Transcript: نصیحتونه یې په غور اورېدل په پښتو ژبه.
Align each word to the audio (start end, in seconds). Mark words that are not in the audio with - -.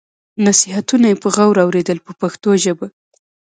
نصیحتونه 0.45 1.05
یې 1.11 1.15
په 1.23 1.27
غور 1.35 1.57
اورېدل 1.65 1.97
په 2.05 2.11
پښتو 2.21 2.49
ژبه. 2.63 2.87